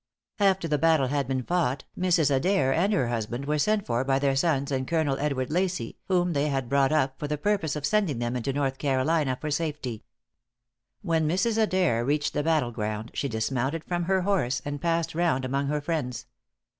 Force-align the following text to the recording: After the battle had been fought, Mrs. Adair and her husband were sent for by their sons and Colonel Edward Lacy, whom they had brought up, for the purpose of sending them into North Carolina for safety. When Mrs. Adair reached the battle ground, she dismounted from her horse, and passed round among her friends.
After 0.39 0.67
the 0.67 0.79
battle 0.79 1.09
had 1.09 1.27
been 1.27 1.43
fought, 1.43 1.83
Mrs. 1.95 2.33
Adair 2.35 2.73
and 2.73 2.91
her 2.91 3.09
husband 3.09 3.45
were 3.45 3.59
sent 3.59 3.85
for 3.85 4.03
by 4.03 4.17
their 4.17 4.35
sons 4.35 4.71
and 4.71 4.87
Colonel 4.87 5.15
Edward 5.19 5.51
Lacy, 5.51 5.99
whom 6.07 6.33
they 6.33 6.47
had 6.47 6.67
brought 6.69 6.91
up, 6.91 7.19
for 7.19 7.27
the 7.27 7.37
purpose 7.37 7.75
of 7.75 7.85
sending 7.85 8.17
them 8.17 8.35
into 8.35 8.51
North 8.51 8.79
Carolina 8.79 9.37
for 9.39 9.51
safety. 9.51 10.03
When 11.03 11.29
Mrs. 11.29 11.61
Adair 11.61 12.03
reached 12.03 12.33
the 12.33 12.41
battle 12.41 12.71
ground, 12.71 13.11
she 13.13 13.29
dismounted 13.29 13.83
from 13.83 14.05
her 14.05 14.21
horse, 14.21 14.59
and 14.65 14.81
passed 14.81 15.13
round 15.13 15.45
among 15.45 15.67
her 15.67 15.81
friends. 15.81 16.25